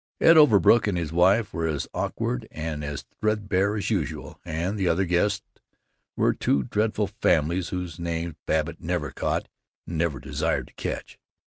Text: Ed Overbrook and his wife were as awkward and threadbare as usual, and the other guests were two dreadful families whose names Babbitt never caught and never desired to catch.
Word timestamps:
Ed 0.19 0.35
Overbrook 0.35 0.87
and 0.87 0.97
his 0.97 1.13
wife 1.13 1.53
were 1.53 1.67
as 1.67 1.87
awkward 1.93 2.47
and 2.49 2.83
threadbare 3.19 3.75
as 3.77 3.91
usual, 3.91 4.39
and 4.43 4.75
the 4.75 4.87
other 4.87 5.05
guests 5.05 5.43
were 6.15 6.33
two 6.33 6.63
dreadful 6.63 7.05
families 7.05 7.69
whose 7.69 7.99
names 7.99 8.33
Babbitt 8.47 8.81
never 8.81 9.11
caught 9.11 9.47
and 9.85 9.99
never 9.99 10.19
desired 10.19 10.65
to 10.69 10.73
catch. 10.73 11.19